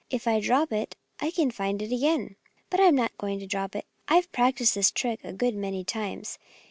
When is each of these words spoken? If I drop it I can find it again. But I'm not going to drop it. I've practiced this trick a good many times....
If 0.09 0.27
I 0.27 0.39
drop 0.39 0.71
it 0.73 0.95
I 1.19 1.29
can 1.29 1.51
find 1.51 1.79
it 1.79 1.91
again. 1.91 2.35
But 2.71 2.79
I'm 2.79 2.95
not 2.95 3.15
going 3.19 3.37
to 3.37 3.45
drop 3.45 3.75
it. 3.75 3.85
I've 4.07 4.31
practiced 4.31 4.73
this 4.73 4.89
trick 4.89 5.19
a 5.23 5.31
good 5.31 5.53
many 5.53 5.83
times.... 5.83 6.39